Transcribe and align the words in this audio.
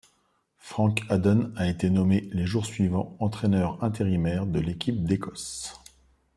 Frank 0.57 1.03
Hadden 1.09 1.53
a 1.57 1.69
été 1.69 1.91
nommé 1.91 2.27
les 2.33 2.47
jours 2.47 2.65
suivants 2.65 3.15
entraîneur 3.19 3.83
intérimaire 3.83 4.47
de 4.47 4.59
l'équipe 4.59 5.03
d'Écosse. 5.03 5.79